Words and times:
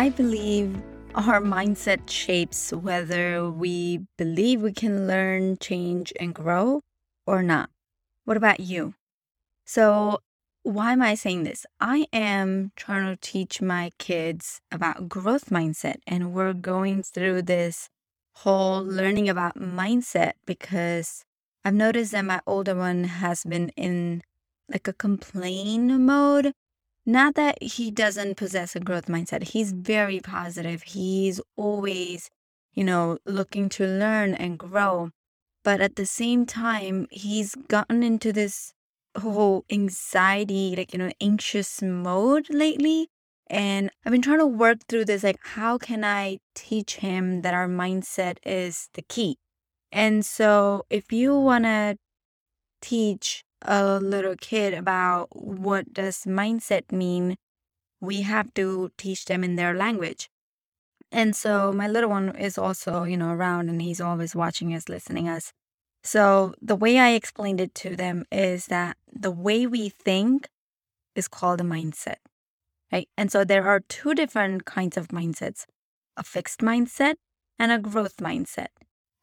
I 0.00 0.08
believe 0.08 0.82
our 1.14 1.42
mindset 1.42 2.08
shapes 2.08 2.72
whether 2.72 3.50
we 3.50 4.06
believe 4.16 4.62
we 4.62 4.72
can 4.72 5.06
learn, 5.06 5.58
change, 5.58 6.10
and 6.18 6.34
grow 6.34 6.80
or 7.26 7.42
not. 7.42 7.68
What 8.24 8.38
about 8.38 8.60
you? 8.60 8.94
So, 9.66 10.20
why 10.62 10.92
am 10.92 11.02
I 11.02 11.16
saying 11.16 11.42
this? 11.42 11.66
I 11.80 12.06
am 12.14 12.72
trying 12.76 13.14
to 13.14 13.20
teach 13.20 13.60
my 13.60 13.90
kids 13.98 14.62
about 14.72 15.06
growth 15.06 15.50
mindset, 15.50 15.96
and 16.06 16.32
we're 16.32 16.54
going 16.54 17.02
through 17.02 17.42
this 17.42 17.90
whole 18.36 18.82
learning 18.82 19.28
about 19.28 19.58
mindset 19.58 20.32
because 20.46 21.26
I've 21.62 21.74
noticed 21.74 22.12
that 22.12 22.24
my 22.24 22.40
older 22.46 22.74
one 22.74 23.04
has 23.04 23.44
been 23.44 23.68
in 23.76 24.22
like 24.66 24.88
a 24.88 24.94
complain 24.94 26.06
mode 26.06 26.54
not 27.06 27.34
that 27.34 27.62
he 27.62 27.90
doesn't 27.90 28.36
possess 28.36 28.76
a 28.76 28.80
growth 28.80 29.06
mindset. 29.06 29.42
He's 29.44 29.72
very 29.72 30.20
positive. 30.20 30.82
He's 30.82 31.40
always, 31.56 32.30
you 32.74 32.84
know, 32.84 33.18
looking 33.26 33.68
to 33.70 33.86
learn 33.86 34.34
and 34.34 34.58
grow. 34.58 35.10
But 35.62 35.80
at 35.80 35.96
the 35.96 36.06
same 36.06 36.46
time, 36.46 37.06
he's 37.10 37.54
gotten 37.54 38.02
into 38.02 38.32
this 38.32 38.72
whole 39.18 39.64
anxiety, 39.70 40.74
like, 40.76 40.92
you 40.92 40.98
know, 40.98 41.10
anxious 41.20 41.82
mode 41.82 42.48
lately. 42.50 43.08
And 43.48 43.90
I've 44.04 44.12
been 44.12 44.22
trying 44.22 44.38
to 44.38 44.46
work 44.46 44.78
through 44.88 45.06
this 45.06 45.24
like, 45.24 45.38
how 45.42 45.76
can 45.76 46.04
I 46.04 46.38
teach 46.54 46.96
him 46.96 47.42
that 47.42 47.52
our 47.52 47.68
mindset 47.68 48.36
is 48.44 48.88
the 48.94 49.02
key? 49.02 49.36
And 49.90 50.24
so, 50.24 50.84
if 50.88 51.10
you 51.10 51.36
want 51.36 51.64
to 51.64 51.96
teach 52.80 53.42
a 53.62 53.98
little 53.98 54.36
kid 54.36 54.74
about 54.74 55.28
what 55.32 55.92
does 55.92 56.24
mindset 56.24 56.92
mean, 56.92 57.36
we 58.00 58.22
have 58.22 58.52
to 58.54 58.90
teach 58.96 59.26
them 59.26 59.44
in 59.44 59.56
their 59.56 59.74
language. 59.74 60.28
And 61.12 61.34
so 61.34 61.72
my 61.72 61.88
little 61.88 62.10
one 62.10 62.36
is 62.36 62.56
also, 62.56 63.04
you 63.04 63.16
know, 63.16 63.30
around 63.30 63.68
and 63.68 63.82
he's 63.82 64.00
always 64.00 64.34
watching 64.34 64.74
us, 64.74 64.88
listening 64.88 65.28
us. 65.28 65.52
So 66.02 66.54
the 66.62 66.76
way 66.76 66.98
I 66.98 67.10
explained 67.10 67.60
it 67.60 67.74
to 67.76 67.96
them 67.96 68.24
is 68.30 68.66
that 68.66 68.96
the 69.12 69.30
way 69.30 69.66
we 69.66 69.88
think 69.88 70.48
is 71.14 71.28
called 71.28 71.60
a 71.60 71.64
mindset. 71.64 72.16
Right. 72.92 73.08
And 73.16 73.30
so 73.30 73.44
there 73.44 73.68
are 73.68 73.80
two 73.80 74.14
different 74.14 74.64
kinds 74.64 74.96
of 74.96 75.08
mindsets 75.08 75.66
a 76.16 76.22
fixed 76.22 76.60
mindset 76.60 77.14
and 77.58 77.70
a 77.70 77.78
growth 77.78 78.16
mindset. 78.16 78.68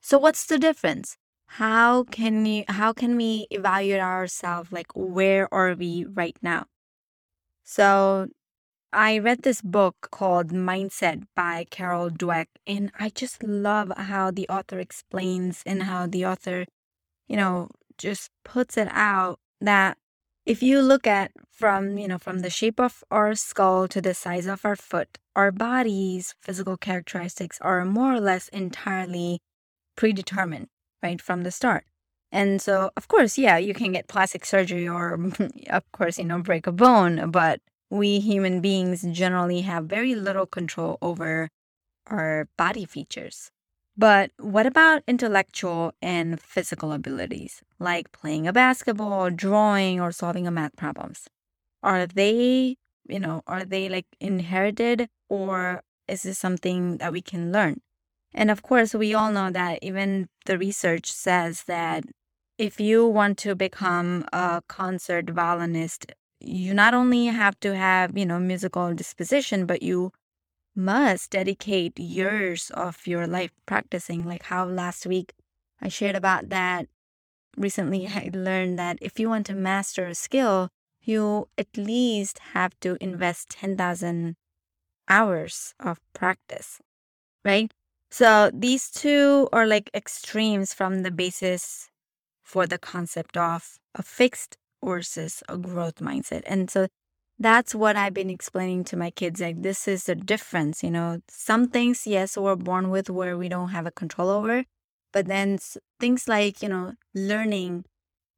So 0.01 0.17
what's 0.17 0.45
the 0.45 0.57
difference? 0.57 1.17
How 1.47 2.03
can 2.03 2.45
you 2.45 2.63
how 2.67 2.93
can 2.93 3.15
we 3.17 3.47
evaluate 3.51 4.01
ourselves 4.01 4.71
like 4.71 4.87
where 4.95 5.51
are 5.53 5.73
we 5.75 6.05
right 6.05 6.37
now? 6.41 6.65
So 7.63 8.27
i 8.93 9.17
read 9.17 9.43
this 9.43 9.61
book 9.61 9.95
called 10.11 10.49
mindset 10.51 11.23
by 11.35 11.65
carol 11.69 12.09
dweck 12.09 12.47
and 12.65 12.91
i 12.99 13.09
just 13.09 13.43
love 13.43 13.91
how 13.97 14.31
the 14.31 14.47
author 14.49 14.79
explains 14.79 15.61
and 15.65 15.83
how 15.83 16.07
the 16.07 16.25
author 16.25 16.65
you 17.27 17.35
know 17.35 17.69
just 17.97 18.31
puts 18.45 18.77
it 18.77 18.87
out 18.91 19.39
that 19.61 19.97
if 20.45 20.63
you 20.63 20.81
look 20.81 21.05
at 21.05 21.31
from 21.51 21.97
you 21.97 22.07
know 22.07 22.17
from 22.17 22.39
the 22.39 22.49
shape 22.49 22.79
of 22.79 23.03
our 23.11 23.35
skull 23.35 23.87
to 23.87 24.01
the 24.01 24.13
size 24.13 24.47
of 24.47 24.65
our 24.65 24.75
foot 24.77 25.17
our 25.35 25.51
body's 25.51 26.33
physical 26.41 26.77
characteristics 26.77 27.59
are 27.61 27.83
more 27.85 28.13
or 28.15 28.21
less 28.21 28.47
entirely 28.49 29.39
predetermined 29.97 30.67
right 31.03 31.21
from 31.21 31.43
the 31.43 31.51
start. 31.51 31.85
And 32.31 32.61
so, 32.61 32.91
of 32.97 33.07
course, 33.07 33.37
yeah, 33.37 33.57
you 33.57 33.73
can 33.73 33.93
get 33.93 34.07
plastic 34.07 34.45
surgery 34.45 34.87
or, 34.87 35.17
of 35.69 35.91
course, 35.91 36.17
you 36.17 36.25
know, 36.25 36.39
break 36.41 36.67
a 36.67 36.71
bone, 36.71 37.31
but 37.31 37.61
we 37.89 38.19
human 38.19 38.59
beings 38.59 39.03
generally 39.11 39.61
have 39.61 39.85
very 39.85 40.13
little 40.13 40.45
control 40.45 40.97
over 41.01 41.49
our 42.07 42.47
body 42.57 42.85
features. 42.85 43.51
But 43.97 44.31
what 44.37 44.67
about 44.67 45.03
intellectual 45.07 45.93
and 46.01 46.39
physical 46.39 46.91
abilities, 46.91 47.61
like 47.79 48.11
playing 48.11 48.47
a 48.47 48.53
basketball, 48.53 49.31
drawing, 49.31 49.99
or 49.99 50.11
solving 50.11 50.45
a 50.47 50.51
math 50.51 50.75
problems? 50.75 51.27
Are 51.83 52.05
they, 52.05 52.77
you 53.07 53.19
know, 53.19 53.41
are 53.47 53.65
they 53.65 53.89
like 53.89 54.05
inherited 54.19 55.09
or 55.29 55.81
is 56.07 56.23
this 56.23 56.37
something 56.37 56.97
that 56.97 57.11
we 57.11 57.21
can 57.21 57.51
learn? 57.51 57.81
And 58.37 58.51
of 58.51 58.61
course, 58.61 58.93
we 58.93 59.15
all 59.15 59.31
know 59.31 59.49
that 59.49 59.79
even 59.81 60.29
the 60.45 60.59
research 60.59 61.11
says 61.11 61.63
that 61.63 62.03
if 62.59 62.79
you 62.79 63.07
want 63.07 63.39
to 63.39 63.55
become 63.55 64.25
a 64.31 64.61
concert 64.67 65.31
violinist, 65.31 66.11
you 66.39 66.75
not 66.75 66.93
only 66.93 67.25
have 67.25 67.59
to 67.61 67.75
have, 67.75 68.15
you 68.15 68.27
know, 68.27 68.39
musical 68.39 68.93
disposition, 68.93 69.65
but 69.65 69.81
you 69.81 70.11
must 70.75 71.31
dedicate 71.31 71.97
years 71.97 72.69
of 72.75 73.07
your 73.07 73.25
life 73.25 73.49
practicing. 73.65 74.23
Like 74.23 74.43
how 74.43 74.65
last 74.65 75.07
week 75.07 75.33
I 75.81 75.87
shared 75.87 76.15
about 76.15 76.49
that. 76.49 76.85
Recently, 77.57 78.05
I 78.15 78.29
learned 78.31 78.77
that 78.77 78.99
if 79.01 79.19
you 79.19 79.29
want 79.29 79.47
to 79.47 79.55
master 79.55 80.05
a 80.05 80.13
skill, 80.13 80.69
you 81.01 81.49
at 81.57 81.75
least 81.75 82.37
have 82.53 82.79
to 82.81 82.97
invest 83.01 83.49
10,000 83.49 84.35
hours 85.09 85.73
of 85.79 85.99
practice, 86.13 86.79
right? 87.43 87.71
So 88.09 88.51
these 88.53 88.89
two 88.89 89.49
are 89.51 89.67
like 89.67 89.89
extremes 89.93 90.73
from 90.73 91.03
the 91.03 91.11
basis 91.11 91.89
for 92.43 92.65
the 92.65 92.77
concept 92.77 93.37
of 93.37 93.77
a 93.95 94.01
fixed 94.03 94.57
versus 94.83 95.43
a 95.49 95.57
growth 95.57 95.95
mindset. 95.95 96.43
And 96.45 96.69
so 96.69 96.87
that's 97.39 97.75
what 97.75 97.95
I've 97.95 98.13
been 98.13 98.29
explaining 98.29 98.83
to 98.85 98.97
my 98.97 99.11
kids. 99.11 99.41
Like, 99.41 99.61
this 99.61 99.87
is 99.87 100.05
the 100.05 100.15
difference. 100.15 100.83
You 100.83 100.91
know, 100.91 101.21
some 101.27 101.67
things, 101.67 102.07
yes, 102.07 102.37
we're 102.37 102.55
born 102.55 102.89
with 102.89 103.09
where 103.09 103.37
we 103.37 103.49
don't 103.49 103.69
have 103.69 103.85
a 103.85 103.91
control 103.91 104.29
over. 104.29 104.63
But 105.11 105.27
then 105.27 105.59
things 105.99 106.27
like, 106.27 106.61
you 106.63 106.69
know, 106.69 106.93
learning 107.13 107.85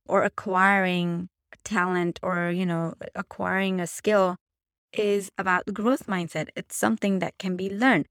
or 0.05 0.23
acquiring 0.23 1.29
talent 1.63 2.19
or, 2.23 2.49
you 2.49 2.65
know, 2.65 2.95
acquiring 3.15 3.79
a 3.79 3.87
skill 3.87 4.35
is 4.93 5.31
about 5.37 5.73
growth 5.73 6.07
mindset. 6.07 6.49
It's 6.55 6.75
something 6.75 7.19
that 7.19 7.37
can 7.37 7.55
be 7.55 7.69
learned. 7.69 8.07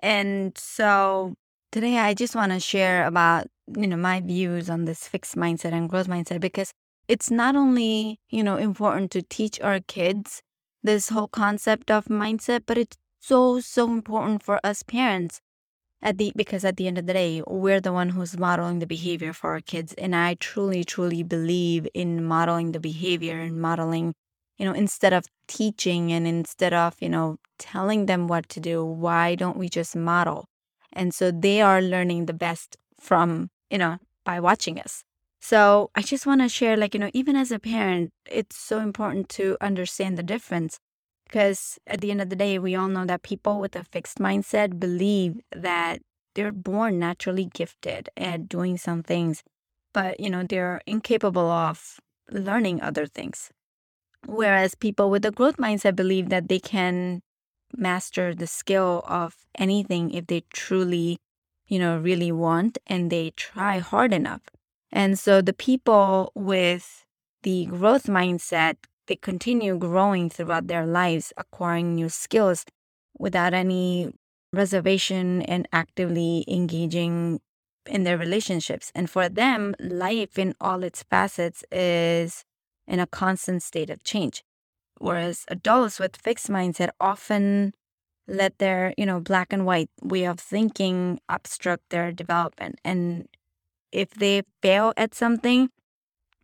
And 0.00 0.56
so 0.56 1.34
today 1.72 1.98
I 1.98 2.14
just 2.14 2.34
want 2.34 2.52
to 2.52 2.60
share 2.60 3.06
about, 3.06 3.46
you 3.76 3.86
know, 3.86 3.96
my 3.96 4.20
views 4.20 4.68
on 4.68 4.84
this 4.84 5.08
fixed 5.08 5.36
mindset 5.36 5.72
and 5.72 5.88
growth 5.88 6.08
mindset 6.08 6.40
because 6.40 6.72
it's 7.08 7.30
not 7.30 7.56
only, 7.56 8.18
you 8.30 8.42
know, 8.42 8.56
important 8.56 9.10
to 9.12 9.22
teach 9.22 9.60
our 9.60 9.80
kids 9.80 10.42
this 10.82 11.08
whole 11.08 11.28
concept 11.28 11.90
of 11.90 12.06
mindset, 12.06 12.62
but 12.66 12.78
it's 12.78 12.96
so 13.20 13.58
so 13.58 13.90
important 13.90 14.42
for 14.42 14.60
us 14.62 14.82
parents 14.82 15.40
at 16.02 16.18
the 16.18 16.30
because 16.36 16.64
at 16.64 16.76
the 16.76 16.86
end 16.86 16.98
of 16.98 17.06
the 17.06 17.14
day 17.14 17.42
we're 17.46 17.80
the 17.80 17.92
one 17.92 18.10
who's 18.10 18.36
modeling 18.38 18.78
the 18.80 18.86
behavior 18.86 19.32
for 19.32 19.50
our 19.52 19.60
kids. 19.60 19.94
And 19.94 20.14
i 20.14 20.34
truly 20.34 20.84
truly 20.84 21.22
believe 21.22 21.88
in 21.94 22.22
modeling 22.24 22.72
the 22.72 22.80
behavior 22.80 23.40
and 23.40 23.60
modeling 23.60 24.14
you 24.58 24.64
know, 24.64 24.72
instead 24.72 25.12
of 25.12 25.26
teaching 25.48 26.12
and 26.12 26.26
instead 26.26 26.72
of, 26.72 26.94
you 27.00 27.08
know, 27.08 27.38
telling 27.58 28.06
them 28.06 28.28
what 28.28 28.48
to 28.50 28.60
do, 28.60 28.84
why 28.84 29.34
don't 29.34 29.56
we 29.56 29.68
just 29.68 29.96
model? 29.96 30.46
And 30.92 31.12
so 31.12 31.30
they 31.30 31.60
are 31.60 31.82
learning 31.82 32.26
the 32.26 32.32
best 32.32 32.76
from, 33.00 33.50
you 33.70 33.78
know, 33.78 33.98
by 34.24 34.40
watching 34.40 34.78
us. 34.78 35.02
So 35.40 35.90
I 35.94 36.02
just 36.02 36.26
want 36.26 36.40
to 36.40 36.48
share, 36.48 36.76
like, 36.76 36.94
you 36.94 37.00
know, 37.00 37.10
even 37.12 37.36
as 37.36 37.52
a 37.52 37.58
parent, 37.58 38.12
it's 38.30 38.56
so 38.56 38.80
important 38.80 39.28
to 39.30 39.58
understand 39.60 40.16
the 40.16 40.22
difference 40.22 40.78
because 41.26 41.78
at 41.86 42.00
the 42.00 42.10
end 42.10 42.22
of 42.22 42.30
the 42.30 42.36
day, 42.36 42.58
we 42.58 42.74
all 42.74 42.88
know 42.88 43.04
that 43.04 43.22
people 43.22 43.60
with 43.60 43.76
a 43.76 43.84
fixed 43.84 44.18
mindset 44.18 44.78
believe 44.78 45.40
that 45.54 46.00
they're 46.34 46.52
born 46.52 46.98
naturally 46.98 47.44
gifted 47.52 48.08
at 48.16 48.48
doing 48.48 48.76
some 48.76 49.02
things, 49.02 49.42
but, 49.92 50.18
you 50.18 50.30
know, 50.30 50.44
they're 50.44 50.80
incapable 50.86 51.50
of 51.50 52.00
learning 52.30 52.80
other 52.80 53.06
things. 53.06 53.50
Whereas 54.26 54.74
people 54.74 55.10
with 55.10 55.24
a 55.24 55.30
growth 55.30 55.56
mindset 55.56 55.96
believe 55.96 56.28
that 56.30 56.48
they 56.48 56.58
can 56.60 57.22
master 57.76 58.34
the 58.34 58.46
skill 58.46 59.02
of 59.06 59.34
anything 59.58 60.10
if 60.12 60.26
they 60.26 60.42
truly, 60.52 61.18
you 61.66 61.78
know, 61.78 61.98
really 61.98 62.32
want 62.32 62.78
and 62.86 63.10
they 63.10 63.30
try 63.36 63.78
hard 63.78 64.12
enough. 64.12 64.42
And 64.92 65.18
so 65.18 65.42
the 65.42 65.52
people 65.52 66.30
with 66.34 67.04
the 67.42 67.66
growth 67.66 68.04
mindset, 68.04 68.76
they 69.06 69.16
continue 69.16 69.76
growing 69.76 70.30
throughout 70.30 70.68
their 70.68 70.86
lives, 70.86 71.32
acquiring 71.36 71.94
new 71.94 72.08
skills. 72.08 72.64
without 73.18 73.54
any 73.54 74.12
reservation 74.52 75.42
and 75.42 75.68
actively 75.72 76.44
engaging 76.48 77.40
in 77.86 78.04
their 78.04 78.18
relationships. 78.18 78.90
And 78.94 79.10
for 79.10 79.28
them, 79.28 79.74
life 79.78 80.38
in 80.38 80.54
all 80.60 80.82
its 80.82 81.02
facets 81.02 81.64
is 81.70 82.44
in 82.86 83.00
a 83.00 83.06
constant 83.06 83.62
state 83.62 83.90
of 83.90 84.04
change. 84.04 84.42
Whereas 84.98 85.44
adults 85.48 85.98
with 85.98 86.16
fixed 86.16 86.48
mindset 86.48 86.90
often 87.00 87.74
let 88.26 88.58
their, 88.58 88.94
you 88.96 89.06
know, 89.06 89.20
black 89.20 89.52
and 89.52 89.66
white 89.66 89.90
way 90.02 90.24
of 90.24 90.40
thinking 90.40 91.20
obstruct 91.28 91.82
their 91.90 92.12
development. 92.12 92.78
And 92.84 93.28
if 93.92 94.10
they 94.10 94.42
fail 94.62 94.92
at 94.96 95.14
something, 95.14 95.70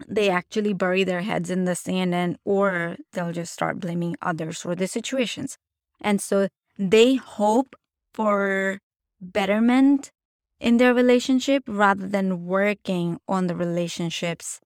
they 0.08 0.28
actually 0.31 0.72
bury 0.72 1.04
their 1.04 1.22
heads 1.22 1.50
in 1.50 1.64
the 1.64 1.75
sand 1.75 2.14
and 2.14 2.37
or 2.44 2.96
they'll 3.12 3.32
just 3.32 3.52
start 3.52 3.81
blaming 3.81 4.16
others 4.22 4.60
for 4.60 4.75
the 4.75 4.86
situations. 4.86 5.58
And 6.00 6.20
so 6.20 6.48
they 6.78 7.16
hope 7.16 7.76
for 8.14 8.78
betterment 9.20 10.10
in 10.58 10.76
their 10.76 10.94
relationship 10.94 11.64
rather 11.66 12.06
than 12.06 12.46
working 12.46 13.19
on 13.28 13.46
the 13.46 13.54
relationships, 13.54 14.60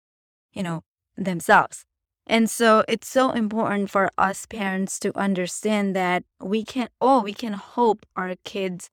you 0.53 0.63
know, 0.63 0.83
themselves. 1.17 1.85
And 2.27 2.49
so 2.49 2.85
it's 2.89 3.09
so 3.09 3.31
important 3.31 3.91
for 3.91 4.11
us 4.17 4.47
parents 4.47 4.99
to 5.01 5.17
understand 5.19 5.97
that 5.97 6.25
we 6.41 6.65
can 6.65 6.89
oh, 7.01 7.23
we 7.23 7.35
can 7.35 7.55
hope 7.55 8.07
our 8.17 8.37
kids 8.45 8.91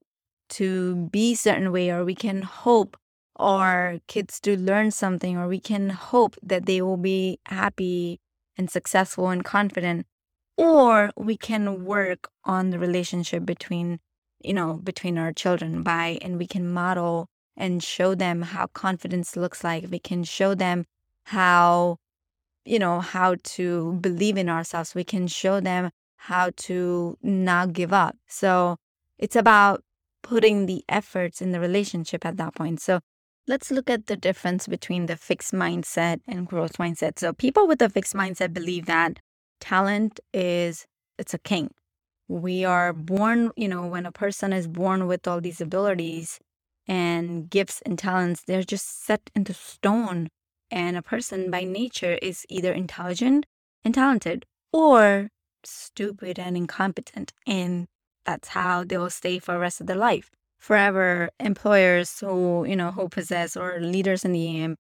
to 0.50 1.08
be 1.12 1.36
certain 1.36 1.72
way 1.72 1.92
or 1.92 2.04
we 2.04 2.16
can 2.16 2.42
hope 2.42 2.98
our 3.36 4.00
kids 4.08 4.40
to 4.42 4.58
learn 4.58 4.92
something 4.92 5.38
or 5.38 5.48
we 5.48 5.60
can 5.60 5.90
hope 5.90 6.36
that 6.42 6.66
they 6.66 6.82
will 6.82 6.98
be 6.98 7.40
happy 7.46 8.20
and 8.58 8.70
successful 8.70 9.30
and 9.30 9.46
confident 9.46 10.08
or 10.58 11.12
we 11.16 11.38
can 11.38 11.86
work 11.86 12.30
on 12.44 12.72
the 12.72 12.80
relationship 12.80 13.46
between 13.46 14.00
you 14.42 14.54
know, 14.54 14.74
between 14.74 15.18
our 15.18 15.34
children 15.34 15.84
by, 15.84 16.18
and 16.22 16.38
we 16.38 16.48
can 16.48 16.72
model 16.72 17.28
and 17.58 17.84
show 17.84 18.16
them 18.16 18.42
how 18.42 18.68
confidence 18.68 19.36
looks 19.36 19.64
like. 19.64 19.86
We 19.90 20.00
can 20.00 20.24
show 20.24 20.56
them 20.56 20.86
how, 21.26 21.98
you 22.66 22.80
know, 22.80 23.00
how 23.00 23.36
to 23.44 23.94
believe 24.02 24.38
in 24.38 24.50
ourselves. 24.50 24.96
We 24.96 25.04
can 25.04 25.28
show 25.28 25.60
them 25.60 25.92
how 26.18 26.52
to 26.58 27.18
not 27.22 27.74
give 27.74 27.94
up. 27.94 28.16
So 28.28 28.78
it's 29.18 29.36
about 29.36 29.84
putting 30.22 30.66
the 30.66 30.84
efforts 30.90 31.42
in 31.42 31.52
the 31.52 31.60
relationship 31.60 32.26
at 32.26 32.38
that 32.38 32.56
point. 32.56 32.82
So 32.82 33.00
let's 33.48 33.72
look 33.72 33.90
at 33.90 34.08
the 34.08 34.18
difference 34.18 34.68
between 34.68 35.06
the 35.06 35.16
fixed 35.16 35.54
mindset 35.54 36.20
and 36.28 36.48
growth 36.48 36.74
mindset. 36.78 37.20
So 37.20 37.34
people 37.34 37.68
with 37.68 37.82
a 37.82 37.90
fixed 37.90 38.14
mindset 38.14 38.54
believe 38.54 38.86
that 38.86 39.20
talent 39.60 40.20
is 40.34 40.86
it's 41.18 41.34
a 41.34 41.40
king 41.40 41.72
we 42.30 42.64
are 42.64 42.94
born, 42.94 43.52
you 43.58 43.68
know, 43.68 43.88
when 43.88 44.06
a 44.06 44.12
person 44.12 44.54
is 44.54 44.68
born 44.68 45.08
with 45.08 45.28
all 45.28 45.42
these 45.42 45.60
abilities 45.60 46.40
and 46.88 47.50
gifts 47.50 47.82
and 47.86 47.98
talents, 47.98 48.44
they're 48.46 48.64
just 48.64 49.04
set 49.04 49.32
into 49.36 49.54
stone. 49.54 50.30
And 50.72 50.96
a 50.98 51.02
person 51.02 51.50
by 51.50 51.64
nature 51.64 52.20
is 52.22 52.46
either 52.50 52.72
intelligent 52.72 53.46
and 53.84 53.94
talented 53.94 54.46
or 54.72 55.30
stupid 55.64 56.38
and 56.40 56.56
incompetent. 56.56 57.34
And 57.48 57.88
that's 58.26 58.50
how 58.50 58.84
they'll 58.84 59.10
stay 59.10 59.40
for 59.40 59.54
the 59.54 59.60
rest 59.60 59.82
of 59.82 59.88
their 59.88 59.96
life. 59.96 60.30
Forever, 60.60 61.30
employers 61.40 62.20
who, 62.20 62.66
you 62.66 62.76
know, 62.76 62.92
who 62.92 63.10
possess 63.10 63.56
or 63.56 63.80
leaders 63.80 64.26
in 64.26 64.34
the 64.34 64.76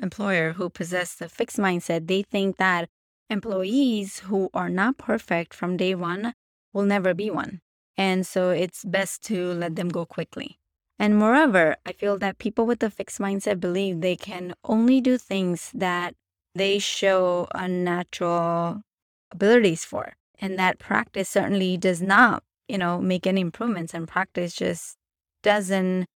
employer 0.00 0.52
who 0.52 0.70
possess 0.70 1.14
the 1.14 1.28
fixed 1.28 1.58
mindset, 1.58 2.06
they 2.06 2.22
think 2.22 2.56
that 2.56 2.88
employees 3.28 4.20
who 4.20 4.50
are 4.54 4.68
not 4.68 4.98
perfect 4.98 5.52
from 5.52 5.76
day 5.76 5.94
one 5.94 6.32
will 6.72 6.84
never 6.84 7.14
be 7.14 7.30
one. 7.30 7.60
And 7.96 8.26
so 8.26 8.50
it's 8.50 8.84
best 8.84 9.22
to 9.24 9.52
let 9.54 9.76
them 9.76 9.88
go 9.88 10.04
quickly. 10.04 10.58
And 10.98 11.18
moreover, 11.18 11.76
I 11.84 11.92
feel 11.92 12.18
that 12.18 12.38
people 12.38 12.66
with 12.66 12.82
a 12.82 12.90
fixed 12.90 13.18
mindset 13.18 13.60
believe 13.60 14.00
they 14.00 14.16
can 14.16 14.54
only 14.64 15.00
do 15.00 15.18
things 15.18 15.70
that 15.74 16.14
they 16.54 16.78
show 16.78 17.48
unnatural 17.54 18.82
abilities 19.30 19.84
for. 19.84 20.14
And 20.40 20.58
that 20.58 20.78
practice 20.78 21.28
certainly 21.28 21.76
does 21.76 22.00
not, 22.00 22.42
you 22.68 22.78
know, 22.78 23.00
make 23.00 23.26
any 23.26 23.40
improvements 23.40 23.92
and 23.94 24.08
practice 24.08 24.54
just 24.54 24.96
doesn't 25.42 26.06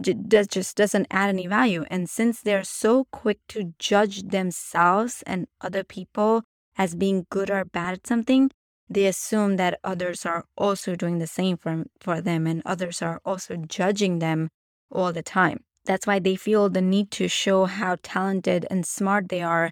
does 0.00 0.48
just 0.48 0.76
doesn't 0.76 1.06
add 1.10 1.28
any 1.28 1.46
value. 1.46 1.84
And 1.90 2.10
since 2.10 2.40
they're 2.40 2.64
so 2.64 3.04
quick 3.12 3.38
to 3.48 3.74
judge 3.78 4.22
themselves 4.22 5.22
and 5.26 5.46
other 5.60 5.84
people 5.84 6.42
as 6.76 6.94
being 6.94 7.26
good 7.30 7.50
or 7.50 7.64
bad 7.64 7.94
at 7.94 8.06
something, 8.06 8.50
they 8.88 9.06
assume 9.06 9.56
that 9.56 9.80
others 9.82 10.26
are 10.26 10.44
also 10.56 10.94
doing 10.94 11.18
the 11.18 11.26
same 11.26 11.56
for, 11.56 11.84
for 12.00 12.20
them 12.20 12.46
and 12.46 12.62
others 12.64 13.02
are 13.02 13.20
also 13.24 13.56
judging 13.56 14.18
them 14.18 14.50
all 14.90 15.12
the 15.12 15.22
time. 15.22 15.64
That's 15.84 16.06
why 16.06 16.18
they 16.18 16.36
feel 16.36 16.68
the 16.68 16.80
need 16.80 17.10
to 17.12 17.28
show 17.28 17.66
how 17.66 17.96
talented 18.02 18.66
and 18.70 18.86
smart 18.86 19.28
they 19.28 19.42
are 19.42 19.70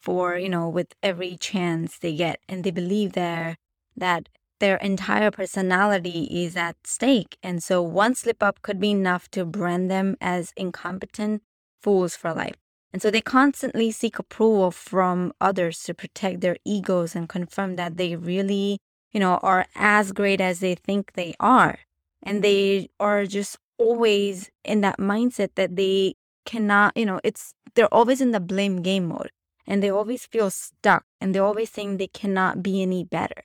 for, 0.00 0.36
you 0.36 0.48
know, 0.48 0.68
with 0.68 0.94
every 1.02 1.36
chance 1.36 1.98
they 1.98 2.14
get. 2.14 2.40
And 2.48 2.64
they 2.64 2.70
believe 2.70 3.12
there 3.12 3.56
that 3.96 4.28
their 4.58 4.76
entire 4.76 5.30
personality 5.30 6.28
is 6.30 6.56
at 6.56 6.76
stake. 6.84 7.36
And 7.42 7.62
so 7.62 7.82
one 7.82 8.14
slip 8.14 8.42
up 8.42 8.62
could 8.62 8.80
be 8.80 8.90
enough 8.90 9.30
to 9.32 9.44
brand 9.44 9.90
them 9.90 10.16
as 10.20 10.52
incompetent 10.56 11.42
fools 11.80 12.16
for 12.16 12.32
life. 12.32 12.56
And 12.96 13.02
so 13.02 13.10
they 13.10 13.20
constantly 13.20 13.90
seek 13.90 14.18
approval 14.18 14.70
from 14.70 15.34
others 15.38 15.82
to 15.82 15.92
protect 15.92 16.40
their 16.40 16.56
egos 16.64 17.14
and 17.14 17.28
confirm 17.28 17.76
that 17.76 17.98
they 17.98 18.16
really, 18.16 18.78
you 19.12 19.20
know, 19.20 19.36
are 19.42 19.66
as 19.74 20.12
great 20.12 20.40
as 20.40 20.60
they 20.60 20.76
think 20.76 21.12
they 21.12 21.34
are. 21.38 21.80
And 22.22 22.42
they 22.42 22.88
are 22.98 23.26
just 23.26 23.58
always 23.76 24.50
in 24.64 24.80
that 24.80 24.98
mindset 24.98 25.50
that 25.56 25.76
they 25.76 26.14
cannot, 26.46 26.96
you 26.96 27.04
know, 27.04 27.20
it's 27.22 27.52
they're 27.74 27.92
always 27.92 28.22
in 28.22 28.30
the 28.30 28.40
blame 28.40 28.80
game 28.80 29.08
mode 29.08 29.30
and 29.66 29.82
they 29.82 29.90
always 29.90 30.24
feel 30.24 30.48
stuck 30.48 31.04
and 31.20 31.34
they 31.34 31.38
always 31.38 31.68
think 31.68 31.98
they 31.98 32.06
cannot 32.06 32.62
be 32.62 32.80
any 32.80 33.04
better. 33.04 33.42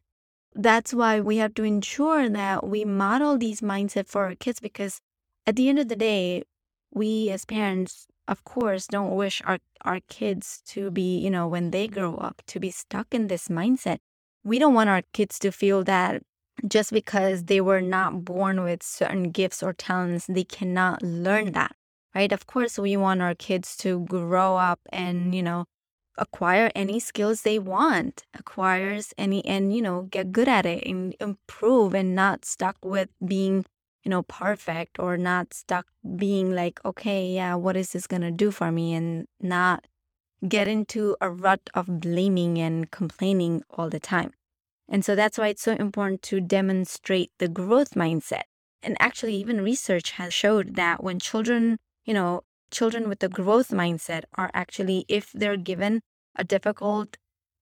That's 0.56 0.94
why 0.94 1.20
we 1.20 1.36
have 1.44 1.56
to 1.56 1.66
ensure 1.66 2.30
that 2.30 2.66
we 2.66 2.86
model 2.86 3.38
these 3.38 3.60
mindset 3.60 4.08
for 4.08 4.24
our 4.24 4.36
kids 4.36 4.62
because 4.62 5.02
at 5.46 5.58
the 5.58 5.68
end 5.68 5.78
of 5.78 5.90
the 5.90 5.98
day, 5.98 6.44
we 6.94 7.30
as 7.30 7.44
parents 7.44 8.08
of 8.32 8.44
course 8.46 8.88
don't 8.88 9.16
wish 9.16 9.42
our 9.46 9.60
our 9.86 10.00
kids 10.10 10.62
to 10.66 10.90
be 10.92 11.18
you 11.20 11.30
know 11.30 11.48
when 11.48 11.72
they 11.72 11.88
grow 11.88 12.16
up 12.16 12.42
to 12.48 12.60
be 12.60 12.72
stuck 12.72 13.08
in 13.14 13.28
this 13.28 13.48
mindset. 13.50 14.00
We 14.44 14.58
don't 14.60 14.74
want 14.74 14.90
our 14.90 15.04
kids 15.14 15.38
to 15.40 15.52
feel 15.52 15.84
that 15.86 16.24
just 16.68 16.92
because 16.92 17.46
they 17.46 17.62
were 17.62 17.82
not 17.82 18.26
born 18.26 18.64
with 18.64 18.82
certain 18.84 19.32
gifts 19.32 19.62
or 19.64 19.74
talents 19.74 20.26
they 20.28 20.44
cannot 20.46 21.04
learn 21.04 21.52
that 21.54 21.76
right? 22.16 22.32
Of 22.32 22.48
course 22.48 22.78
we 22.78 22.98
want 22.98 23.22
our 23.22 23.36
kids 23.36 23.76
to 23.78 24.02
grow 24.06 24.58
up 24.58 24.80
and 24.92 25.34
you 25.36 25.44
know 25.44 25.66
acquire 26.18 26.72
any 26.76 27.00
skills 27.00 27.42
they 27.42 27.58
want 27.58 28.24
acquires 28.38 29.14
any 29.18 29.44
and 29.46 29.74
you 29.74 29.82
know 29.82 30.04
get 30.04 30.32
good 30.32 30.48
at 30.48 30.66
it 30.66 30.86
and 30.86 31.16
improve 31.20 31.94
and 31.96 32.16
not 32.16 32.46
stuck 32.46 32.78
with 32.84 33.10
being 33.26 33.66
you 34.04 34.10
know, 34.10 34.24
perfect 34.24 35.00
or 35.00 35.18
not 35.18 35.54
stuck 35.54 35.88
being 36.16 36.54
like, 36.54 36.84
okay, 36.84 37.28
yeah, 37.28 37.56
what 37.56 37.78
is 37.78 37.92
this 37.92 38.08
going 38.08 38.22
to 38.22 38.32
do 38.32 38.52
for 38.52 38.72
me? 38.72 38.94
And 38.94 39.28
not 39.40 39.86
get 40.48 40.68
into 40.68 41.16
a 41.22 41.30
rut 41.30 41.70
of 41.74 42.00
blaming 42.00 42.58
and 42.58 42.90
complaining 42.90 43.64
all 43.70 43.90
the 43.90 44.00
time. 44.00 44.32
And 44.90 45.06
so 45.06 45.16
that's 45.16 45.38
why 45.38 45.48
it's 45.48 45.62
so 45.62 45.74
important 45.74 46.22
to 46.24 46.42
demonstrate 46.42 47.32
the 47.38 47.48
growth 47.48 47.92
mindset. 47.92 48.44
And 48.84 48.98
actually, 49.00 49.36
even 49.36 49.62
research 49.62 50.12
has 50.12 50.34
showed 50.34 50.76
that 50.76 51.04
when 51.04 51.20
children, 51.20 51.78
you 52.04 52.14
know, 52.14 52.42
children 52.72 53.08
with 53.08 53.20
the 53.20 53.30
growth 53.30 53.70
mindset 53.70 54.24
are 54.36 54.50
actually, 54.54 55.06
if 55.08 55.32
they're 55.32 55.58
given 55.58 56.02
a 56.36 56.44
difficult 56.44 57.18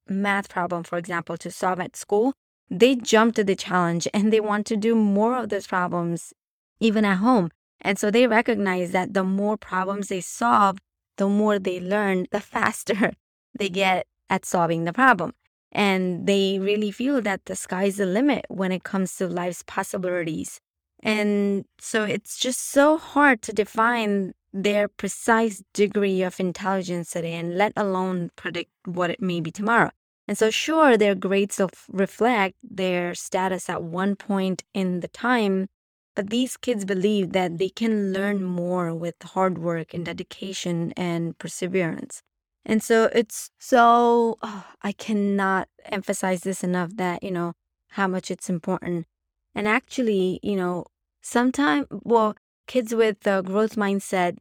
math 0.08 0.50
problem, 0.50 0.84
for 0.84 0.98
example, 0.98 1.38
to 1.38 1.52
solve 1.52 1.80
at 1.80 1.98
school, 1.98 2.34
they 2.70 2.96
jump 2.96 3.36
to 3.36 3.44
the 3.44 3.56
challenge 3.56 4.08
and 4.14 4.32
they 4.32 4.40
want 4.40 4.66
to 4.68 4.78
do 4.78 4.96
more 4.96 5.38
of 5.38 5.50
those 5.50 5.68
problems 5.68 6.34
even 6.80 7.06
at 7.06 7.18
home. 7.18 7.52
And 7.82 7.98
so 7.98 8.12
they 8.12 8.28
recognize 8.28 8.92
that 8.92 9.14
the 9.14 9.24
more 9.24 9.58
problems 9.58 10.08
they 10.08 10.22
solve, 10.22 10.78
the 11.18 11.28
more 11.28 11.60
they 11.60 11.80
learn, 11.80 12.28
the 12.32 12.40
faster 12.40 13.14
they 13.58 13.70
get 13.70 14.08
at 14.30 14.46
solving 14.46 14.86
the 14.86 14.94
problem. 14.94 15.34
And 15.72 16.26
they 16.26 16.58
really 16.60 16.92
feel 16.92 17.22
that 17.22 17.46
the 17.46 17.56
sky's 17.56 17.98
the 17.98 18.06
limit 18.06 18.46
when 18.50 18.72
it 18.72 18.84
comes 18.84 19.16
to 19.18 19.28
life's 19.28 19.64
possibilities. 19.64 20.60
And 21.02 21.66
so 21.80 22.04
it's 22.04 22.38
just 22.38 22.60
so 22.72 22.98
hard 22.98 23.42
to 23.44 23.54
define 23.54 24.34
their 24.52 24.88
precise 24.88 25.64
degree 25.74 26.24
of 26.24 26.40
intelligence 26.40 27.12
today 27.12 27.34
and 27.34 27.56
let 27.56 27.72
alone 27.78 28.32
predict 28.36 28.72
what 28.86 29.12
it 29.12 29.22
may 29.22 29.42
be 29.42 29.52
tomorrow. 29.52 29.92
And 30.30 30.38
so, 30.38 30.52
sure, 30.52 30.96
their 30.96 31.16
grades 31.16 31.60
reflect 31.90 32.56
their 32.64 33.16
status 33.16 33.70
at 33.70 33.84
one 33.84 34.16
point 34.16 34.64
in 34.76 35.02
the 35.02 35.08
time, 35.10 35.70
but 36.16 36.30
these 36.30 36.56
kids 36.58 36.86
believe 36.86 37.32
that 37.34 37.58
they 37.58 37.70
can 37.70 38.14
learn 38.14 38.44
more 38.44 38.94
with 38.94 39.16
hard 39.24 39.58
work 39.58 39.94
and 39.96 40.06
dedication 40.06 40.94
and 40.96 41.38
perseverance. 41.40 42.22
And 42.66 42.84
so 42.84 43.10
it's 43.14 43.50
so, 43.60 44.38
oh, 44.44 44.68
I 44.84 44.92
cannot 44.92 45.68
emphasize 45.86 46.42
this 46.42 46.64
enough 46.64 46.96
that, 46.98 47.24
you 47.24 47.32
know, 47.32 47.54
how 47.94 48.08
much 48.08 48.30
it's 48.32 48.50
important 48.50 49.08
And 49.56 49.68
actually, 49.68 50.40
you 50.44 50.56
know, 50.56 50.86
sometimes, 51.22 51.88
well, 51.92 52.36
kids 52.68 52.94
with 52.96 53.22
the 53.22 53.42
growth 53.42 53.76
mindset 53.76 54.38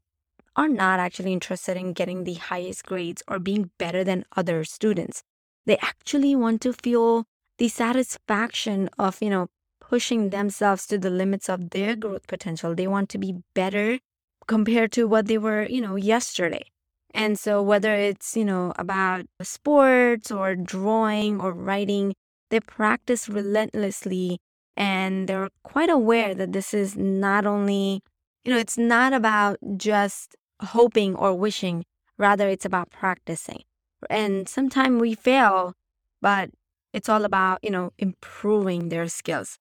are 0.56 0.68
not 0.68 1.00
actually 1.00 1.32
interested 1.32 1.76
in 1.76 1.92
getting 1.94 2.24
the 2.24 2.34
highest 2.34 2.84
grades 2.86 3.22
or 3.28 3.38
being 3.38 3.70
better 3.78 4.04
than 4.04 4.24
other 4.36 4.64
students. 4.64 5.22
They 5.68 5.76
actually 5.82 6.34
want 6.34 6.62
to 6.62 6.72
feel 6.72 7.26
the 7.58 7.68
satisfaction 7.68 8.88
of, 8.98 9.20
you 9.20 9.28
know, 9.28 9.48
pushing 9.82 10.30
themselves 10.30 10.86
to 10.86 10.96
the 10.96 11.10
limits 11.10 11.50
of 11.50 11.70
their 11.70 11.94
growth 11.94 12.26
potential. 12.26 12.74
They 12.74 12.86
want 12.86 13.10
to 13.10 13.18
be 13.18 13.42
better 13.54 13.98
compared 14.46 14.92
to 14.92 15.06
what 15.06 15.26
they 15.26 15.36
were, 15.36 15.66
you 15.66 15.82
know, 15.82 15.96
yesterday. 15.96 16.64
And 17.12 17.38
so 17.38 17.60
whether 17.60 17.94
it's, 17.94 18.34
you 18.34 18.46
know, 18.46 18.72
about 18.78 19.26
sports 19.42 20.30
or 20.30 20.56
drawing 20.56 21.38
or 21.38 21.52
writing, 21.52 22.14
they 22.48 22.60
practice 22.60 23.28
relentlessly 23.28 24.38
and 24.74 25.28
they're 25.28 25.50
quite 25.64 25.90
aware 25.90 26.34
that 26.34 26.52
this 26.52 26.72
is 26.72 26.96
not 26.96 27.44
only, 27.44 28.00
you 28.42 28.54
know, 28.54 28.58
it's 28.58 28.78
not 28.78 29.12
about 29.12 29.58
just 29.76 30.34
hoping 30.62 31.14
or 31.14 31.34
wishing, 31.34 31.84
rather 32.16 32.48
it's 32.48 32.64
about 32.64 32.88
practicing. 32.88 33.64
And 34.08 34.48
sometimes 34.48 35.00
we 35.00 35.14
fail, 35.14 35.74
but 36.20 36.50
it's 36.92 37.08
all 37.08 37.24
about, 37.24 37.58
you 37.62 37.70
know, 37.70 37.92
improving 37.98 38.88
their 38.88 39.08
skills. 39.08 39.58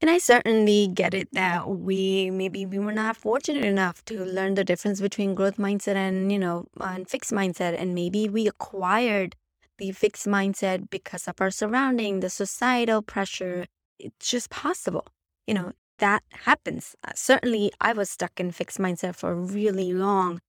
And 0.00 0.08
I 0.10 0.16
certainly 0.18 0.88
get 0.88 1.12
it 1.12 1.28
that 1.32 1.68
we 1.68 2.30
maybe 2.30 2.64
we 2.64 2.78
were 2.78 2.92
not 2.92 3.16
fortunate 3.18 3.64
enough 3.64 4.02
to 4.06 4.24
learn 4.24 4.54
the 4.54 4.64
difference 4.64 5.00
between 5.00 5.34
growth 5.34 5.58
mindset 5.58 5.94
and, 5.94 6.32
you 6.32 6.38
know, 6.38 6.66
and 6.80 7.08
fixed 7.08 7.32
mindset. 7.32 7.78
And 7.78 7.94
maybe 7.94 8.28
we 8.28 8.46
acquired 8.48 9.36
the 9.76 9.92
fixed 9.92 10.26
mindset 10.26 10.88
because 10.88 11.28
of 11.28 11.40
our 11.40 11.50
surrounding, 11.50 12.20
the 12.20 12.30
societal 12.30 13.02
pressure. 13.02 13.66
It's 13.98 14.30
just 14.30 14.48
possible. 14.48 15.06
You 15.46 15.54
know, 15.54 15.72
that 15.98 16.22
happens. 16.30 16.96
Uh, 17.06 17.12
certainly, 17.14 17.70
I 17.80 17.92
was 17.92 18.08
stuck 18.08 18.40
in 18.40 18.52
fixed 18.52 18.78
mindset 18.78 19.16
for 19.16 19.34
really 19.34 19.92
long. 19.92 20.40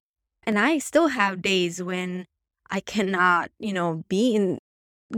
And 0.43 0.57
I 0.57 0.77
still 0.77 1.09
have 1.09 1.41
days 1.41 1.83
when 1.83 2.25
I 2.72 2.80
cannot, 2.80 3.51
you 3.60 3.74
know, 3.74 4.04
be 4.10 4.36
in 4.36 4.60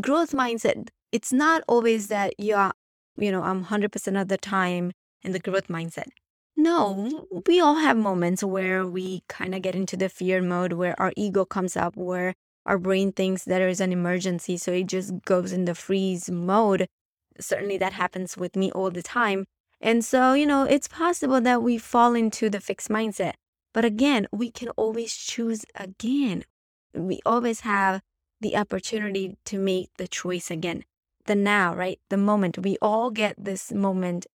growth 0.01 0.31
mindset. 0.31 0.89
It's 1.11 1.31
not 1.31 1.63
always 1.67 2.07
that 2.07 2.33
you're 2.37 2.73
you 3.17 3.31
know, 3.31 3.43
I'm 3.43 3.65
100% 3.65 4.21
of 4.21 4.27
the 4.27 4.37
time 4.37 4.91
in 5.21 5.31
the 5.31 5.39
growth 5.39 5.67
mindset. 5.67 6.07
No, 6.55 7.27
we 7.47 7.59
all 7.59 7.75
have 7.75 7.97
moments 7.97 8.43
where 8.43 8.85
we 8.85 9.23
kind 9.27 9.55
of 9.55 9.61
get 9.61 9.75
into 9.75 9.97
the 9.97 10.09
fear 10.09 10.41
mode, 10.41 10.73
where 10.73 10.99
our 10.99 11.11
ego 11.15 11.45
comes 11.45 11.75
up, 11.75 11.95
where 11.95 12.35
our 12.65 12.77
brain 12.77 13.11
thinks 13.11 13.43
there 13.43 13.67
is 13.67 13.81
an 13.81 13.91
emergency. 13.91 14.57
So 14.57 14.71
it 14.71 14.87
just 14.87 15.25
goes 15.25 15.51
in 15.51 15.65
the 15.65 15.75
freeze 15.75 16.29
mode. 16.29 16.87
Certainly 17.39 17.77
that 17.79 17.93
happens 17.93 18.37
with 18.37 18.55
me 18.55 18.71
all 18.71 18.91
the 18.91 19.01
time. 19.01 19.45
And 19.81 20.05
so, 20.05 20.33
you 20.33 20.45
know, 20.45 20.63
it's 20.63 20.87
possible 20.87 21.41
that 21.41 21.63
we 21.63 21.77
fall 21.77 22.13
into 22.13 22.49
the 22.49 22.61
fixed 22.61 22.89
mindset. 22.89 23.33
But 23.73 23.83
again, 23.83 24.27
we 24.31 24.51
can 24.51 24.69
always 24.69 25.15
choose 25.15 25.65
again. 25.75 26.45
We 26.93 27.19
always 27.25 27.61
have 27.61 28.01
the 28.41 28.57
opportunity 28.57 29.37
to 29.45 29.57
make 29.57 29.89
the 29.97 30.07
choice 30.07 30.51
again 30.51 30.83
the 31.25 31.35
now, 31.35 31.73
right? 31.75 31.99
The 32.09 32.17
moment. 32.17 32.57
We 32.57 32.77
all 32.81 33.09
get 33.09 33.35
this 33.37 33.71
moment 33.71 34.27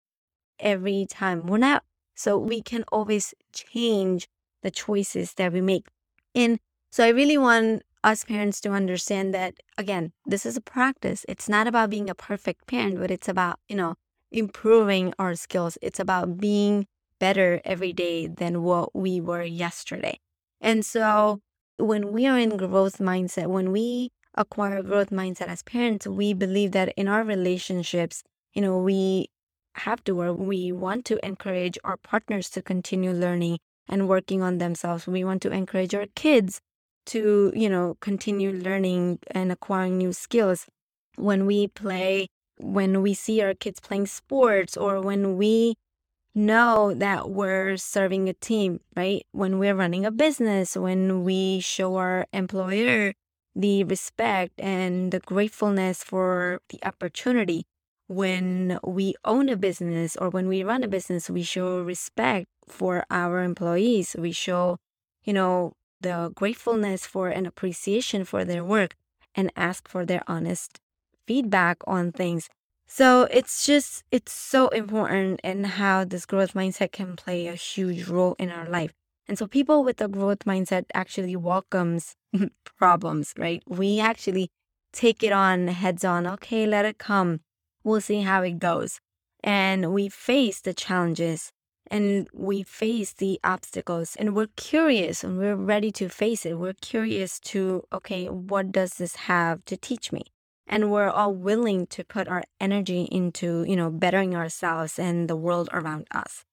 every 0.59 1.07
time. 1.09 1.47
We're 1.47 1.59
not, 1.59 1.83
so 2.15 2.39
we 2.39 2.63
can 2.63 2.85
always 2.93 3.35
change 3.53 4.29
the 4.63 4.71
choices 4.71 5.35
that 5.35 5.53
we 5.53 5.61
make. 5.61 5.87
And 6.35 6.59
so 6.91 7.05
I 7.05 7.09
really 7.09 7.39
want 7.39 7.83
us 8.05 8.25
parents 8.25 8.61
to 8.61 8.71
understand 8.71 9.35
that, 9.35 9.55
again, 9.77 10.13
this 10.25 10.47
is 10.47 10.57
a 10.57 10.61
practice. 10.61 11.25
It's 11.29 11.49
not 11.49 11.67
about 11.67 11.91
being 11.91 12.09
a 12.09 12.15
perfect 12.15 12.67
parent, 12.67 12.99
but 13.01 13.11
it's 13.11 13.29
about, 13.29 13.59
you 13.69 13.77
know, 13.77 13.97
improving 14.31 15.13
our 15.19 15.35
skills. 15.35 15.77
It's 15.83 15.99
about 15.99 16.39
being 16.39 16.87
better 17.19 17.61
every 17.65 17.93
day 17.93 18.27
than 18.29 18.63
what 18.63 18.95
we 18.95 19.21
were 19.21 19.43
yesterday. 19.43 20.21
And 20.61 20.85
so 20.87 21.41
when 21.79 22.13
we 22.13 22.27
are 22.27 22.39
in 22.39 22.57
growth 22.57 22.99
mindset, 22.99 23.49
when 23.49 23.73
we 23.73 24.11
acquire 24.35 24.83
growth 24.83 25.11
mindset 25.11 25.49
as 25.49 25.63
parents, 25.63 26.07
we 26.07 26.35
believe 26.35 26.73
that 26.73 26.93
in 26.97 27.09
our 27.09 27.25
relationships, 27.25 28.23
you 28.55 28.63
know, 28.63 28.79
we 28.79 29.29
have 29.77 30.03
to 30.05 30.21
or 30.21 30.33
we 30.33 30.73
want 30.73 31.05
to 31.07 31.25
encourage 31.25 31.79
our 31.85 31.97
partners 31.97 32.49
to 32.51 32.63
continue 32.63 33.13
learning 33.13 33.59
and 33.89 34.09
working 34.09 34.43
on 34.43 34.59
themselves. 34.59 35.07
We 35.07 35.25
want 35.25 35.43
to 35.43 35.51
encourage 35.51 35.95
our 35.95 36.07
kids 36.15 36.61
to, 37.07 37.53
you 37.55 37.69
know, 37.69 37.97
continue 38.01 38.53
learning 38.53 39.21
and 39.31 39.53
acquiring 39.53 39.99
new 39.99 40.13
skills. 40.13 40.67
When 41.17 41.47
we 41.47 41.69
play, 41.69 42.29
when 42.59 43.03
we 43.03 43.15
see 43.15 43.43
our 43.43 43.55
kids 43.55 43.81
playing 43.81 44.07
sports 44.07 44.77
or 44.77 45.01
when 45.01 45.37
we 45.37 45.75
know 46.37 46.95
that 46.95 47.31
we're 47.31 47.77
serving 47.77 48.29
a 48.29 48.35
team, 48.35 48.81
right? 48.95 49.27
When 49.33 49.59
we're 49.59 49.75
running 49.75 50.05
a 50.07 50.11
business, 50.11 50.77
when 50.77 51.25
we 51.25 51.61
show 51.61 51.97
our 51.97 52.27
employer 52.33 53.15
the 53.55 53.85
respect 53.85 54.61
and 54.61 55.11
the 55.13 55.21
gratefulness 55.21 56.05
for 56.05 56.61
the 56.69 56.79
opportunity. 56.87 57.65
When 58.09 58.79
we 58.87 59.15
own 59.25 59.49
a 59.49 59.57
business 59.57 60.17
or 60.17 60.29
when 60.31 60.47
we 60.47 60.63
run 60.63 60.85
a 60.85 60.89
business, 60.89 61.29
we 61.31 61.43
show 61.43 61.81
respect 61.81 62.47
for 62.69 63.05
our 63.11 63.43
employees. 63.43 64.15
We 64.17 64.31
show, 64.33 64.77
you 65.25 65.33
know, 65.33 65.73
the 66.01 66.31
gratefulness 66.35 67.07
for 67.07 67.31
and 67.31 67.47
appreciation 67.47 68.25
for 68.25 68.45
their 68.45 68.63
work 68.65 68.95
and 69.35 69.51
ask 69.57 69.89
for 69.89 70.05
their 70.05 70.23
honest 70.29 70.79
feedback 71.27 71.79
on 71.87 72.13
things. 72.13 72.49
So 72.87 73.27
it's 73.31 73.67
just, 73.67 74.05
it's 74.11 74.33
so 74.33 74.69
important 74.69 75.41
in 75.43 75.65
how 75.65 76.05
this 76.05 76.25
growth 76.25 76.55
mindset 76.55 76.93
can 76.93 77.17
play 77.17 77.47
a 77.47 77.55
huge 77.55 78.09
role 78.09 78.37
in 78.39 78.51
our 78.51 78.69
life. 78.69 78.93
And 79.29 79.37
so 79.37 79.47
people 79.47 79.83
with 79.83 80.01
a 80.01 80.09
growth 80.09 80.41
mindset 80.41 80.85
actually 80.95 81.35
welcomes 81.35 82.15
problems, 82.79 83.35
right? 83.37 83.63
We 83.67 83.99
actually 83.99 84.51
take 84.93 85.23
it 85.23 85.33
on 85.33 85.69
heads 85.69 86.05
on. 86.05 86.27
Okay, 86.27 86.65
let 86.67 86.85
it 86.85 86.99
come. 86.99 87.41
We'll 87.83 88.01
see 88.01 88.23
how 88.23 88.43
it 88.43 88.59
goes. 88.59 89.01
And 89.43 89.93
we 89.93 90.09
face 90.09 90.61
the 90.61 90.75
challenges 90.75 91.53
and 91.89 92.29
we 92.33 92.63
face 92.63 93.13
the 93.13 93.39
obstacles 93.45 94.17
and 94.17 94.35
we're 94.35 94.49
curious 94.57 95.23
and 95.23 95.39
we're 95.39 95.57
ready 95.57 95.93
to 95.93 96.09
face 96.09 96.47
it. 96.47 96.59
We're 96.59 96.75
curious 96.81 97.39
to, 97.41 97.85
okay, 97.93 98.27
what 98.27 98.73
does 98.73 98.95
this 98.95 99.17
have 99.17 99.65
to 99.67 99.77
teach 99.77 100.13
me? 100.13 100.23
And 100.67 100.91
we're 100.91 101.09
all 101.09 101.33
willing 101.33 101.87
to 101.89 102.05
put 102.05 102.27
our 102.29 102.43
energy 102.61 103.09
into, 103.11 103.65
you 103.69 103.77
know, 103.77 103.91
bettering 103.91 104.35
ourselves 104.35 104.99
and 104.99 105.29
the 105.29 105.37
world 105.37 105.69
around 105.73 106.07
us. 106.11 106.45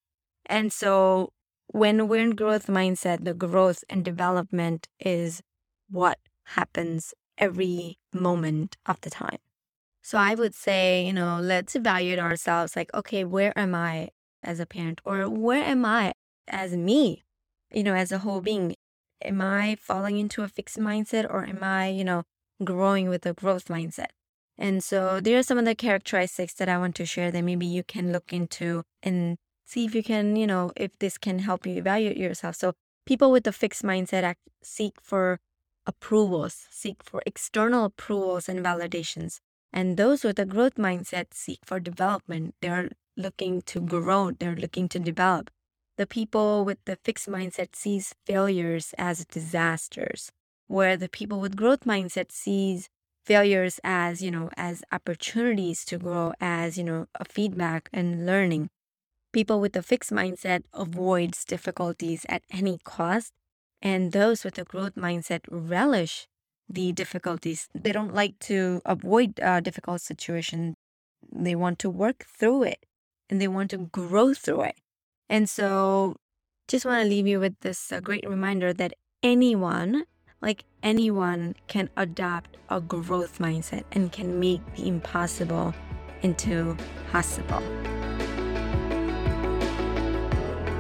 And 0.46 0.72
so 0.72 1.34
when 1.68 2.08
we're 2.08 2.22
in 2.22 2.36
growth 2.36 2.68
mindset, 2.68 3.26
the 3.26 3.34
growth 3.34 3.84
and 3.90 4.06
development 4.06 4.88
is 5.00 5.42
what 5.90 6.20
happens 6.46 7.14
every 7.38 7.98
moment 8.14 8.78
of 8.86 9.02
the 9.02 9.10
time. 9.10 9.40
So 10.02 10.18
I 10.18 10.36
would 10.36 10.54
say, 10.54 11.06
you 11.06 11.14
know, 11.14 11.40
let's 11.42 11.76
evaluate 11.76 12.20
ourselves 12.20 12.76
like, 12.76 12.94
okay, 12.94 13.24
where 13.24 13.58
am 13.58 13.74
I 13.74 14.10
as 14.44 14.60
a 14.60 14.66
parent 14.66 15.02
or 15.06 15.30
where 15.30 15.64
am 15.64 15.86
I 15.86 16.14
as 16.48 16.76
me, 16.76 17.24
you 17.72 17.84
know, 17.84 17.96
as 17.96 18.12
a 18.12 18.20
whole 18.20 18.42
being? 18.42 18.76
Am 19.24 19.42
I 19.42 19.78
falling 19.80 20.20
into 20.20 20.44
a 20.44 20.50
fixed 20.50 20.78
mindset 20.78 21.26
or 21.30 21.46
am 21.46 21.64
I, 21.64 21.88
you 21.88 22.04
know, 22.04 22.24
growing 22.64 23.10
with 23.10 23.26
a 23.26 23.34
growth 23.34 23.66
mindset? 23.66 24.12
And 24.58 24.84
so 24.84 25.20
there 25.20 25.38
are 25.40 25.44
some 25.44 25.58
of 25.58 25.66
the 25.66 25.76
characteristics 25.76 26.54
that 26.56 26.70
I 26.70 26.78
want 26.78 26.96
to 26.96 27.06
share 27.06 27.32
that 27.32 27.42
maybe 27.44 27.66
you 27.66 27.84
can 27.84 28.12
look 28.12 28.32
into 28.32 28.84
and 29.02 29.38
see 29.66 29.86
if 29.86 29.96
you 29.96 30.04
can, 30.04 30.36
you 30.36 30.46
know, 30.46 30.72
if 30.76 30.98
this 31.00 31.18
can 31.18 31.40
help 31.40 31.66
you 31.66 31.78
evaluate 31.78 32.18
yourself. 32.18 32.56
So 32.56 32.74
people 33.06 33.32
with 33.32 33.48
a 33.48 33.52
fixed 33.52 33.84
mindset 33.84 34.24
act, 34.24 34.42
seek 34.62 35.02
for 35.02 35.40
approvals, 35.86 36.68
seek 36.70 37.04
for 37.04 37.24
external 37.26 37.86
approvals 37.86 38.48
and 38.48 38.64
validations. 38.64 39.40
And 39.72 39.98
those 39.98 40.24
with 40.24 40.38
a 40.38 40.46
growth 40.46 40.76
mindset 40.76 41.34
seek 41.34 41.60
for 41.66 41.80
development. 41.80 42.54
They're 42.62 42.90
looking 43.18 43.62
to 43.64 43.80
grow, 43.82 44.32
they're 44.32 44.56
looking 44.56 44.88
to 44.90 45.00
develop. 45.00 45.50
The 45.98 46.08
people 46.08 46.66
with 46.66 46.80
the 46.86 46.98
fixed 47.04 47.30
mindset 47.30 47.76
sees 47.76 48.16
failures 48.26 48.94
as 48.98 49.26
disasters, 49.26 50.32
where 50.68 50.98
the 50.98 51.10
people 51.10 51.40
with 51.40 51.56
growth 51.56 51.82
mindset 51.82 52.32
sees 52.32 52.90
failures 53.26 53.80
as, 53.84 54.22
you 54.22 54.32
know, 54.32 54.50
as 54.58 54.84
opportunities 54.92 55.86
to 55.86 55.98
grow, 55.98 56.34
as, 56.42 56.78
you 56.78 56.84
know, 56.84 57.08
a 57.16 57.26
feedback 57.26 57.90
and 57.94 58.26
learning. 58.26 58.70
People 59.32 59.60
with 59.60 59.76
a 59.76 59.82
fixed 59.82 60.12
mindset 60.12 60.64
avoids 60.74 61.46
difficulties 61.46 62.26
at 62.30 62.44
any 62.52 62.80
cost 62.84 63.32
and 63.82 64.12
those 64.12 64.44
with 64.44 64.58
a 64.58 64.64
growth 64.64 64.96
mindset 64.96 65.42
relish 65.50 66.28
the 66.70 66.92
difficulties. 66.92 67.68
They 67.74 67.92
don't 67.92 68.14
like 68.14 68.40
to 68.40 68.82
avoid 68.86 69.40
a 69.42 69.62
difficult 69.62 70.02
situation. 70.02 70.76
They 71.32 71.56
want 71.56 71.80
to 71.80 71.90
work 71.90 72.26
through 72.26 72.64
it 72.64 72.86
and 73.30 73.42
they 73.42 73.48
want 73.48 73.72
to 73.72 73.78
grow 73.78 74.34
through 74.34 74.62
it. 74.62 74.76
And 75.30 75.50
so, 75.50 76.16
just 76.68 76.86
want 76.86 77.04
to 77.04 77.10
leave 77.10 77.28
you 77.28 77.40
with 77.40 77.60
this 77.62 77.92
uh, 77.92 78.00
great 78.00 78.28
reminder 78.28 78.74
that 78.74 78.94
anyone, 79.22 80.06
like 80.44 80.66
anyone, 80.84 81.56
can 81.68 81.90
adopt 81.96 82.58
a 82.70 82.82
growth 82.82 83.40
mindset 83.40 83.84
and 83.94 84.12
can 84.12 84.40
make 84.40 84.62
the 84.76 84.88
impossible 84.88 85.74
into 86.22 86.78
possible. 87.12 87.62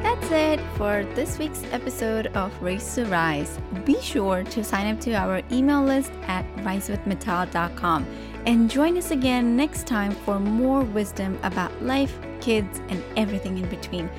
That's 0.03 0.31
it 0.31 0.59
for 0.77 1.05
this 1.15 1.39
week's 1.39 1.63
episode 1.71 2.27
of 2.27 2.51
Raise 2.61 2.93
to 2.95 3.05
Rise. 3.05 3.57
Be 3.85 3.99
sure 4.01 4.43
to 4.43 4.63
sign 4.63 4.93
up 4.93 5.01
to 5.01 5.13
our 5.13 5.41
email 5.51 5.83
list 5.83 6.11
at 6.27 6.45
risewithmittal.com 6.57 8.05
and 8.45 8.69
join 8.69 8.97
us 8.97 9.11
again 9.11 9.55
next 9.55 9.87
time 9.87 10.11
for 10.11 10.39
more 10.39 10.81
wisdom 10.81 11.39
about 11.43 11.71
life, 11.81 12.17
kids, 12.41 12.81
and 12.89 13.01
everything 13.15 13.57
in 13.57 13.69
between. 13.69 14.09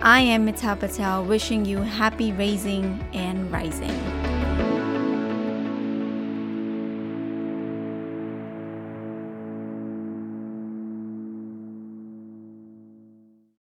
I 0.00 0.20
am 0.20 0.46
Mittal 0.46 0.78
Patel, 0.78 1.24
wishing 1.24 1.64
you 1.64 1.78
happy 1.78 2.30
raising 2.32 3.04
and 3.12 3.50
rising. 3.50 4.23